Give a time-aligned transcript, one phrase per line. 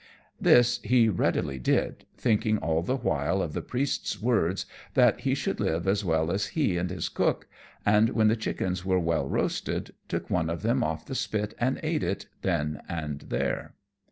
[0.39, 5.59] This he readily did, thinking all the while of the Priest's words, that he should
[5.59, 7.47] live as well as he and his cook;
[7.85, 11.79] and, when the chickens were well roasted, took one of them off the spit, and
[11.83, 13.75] ate it then and there.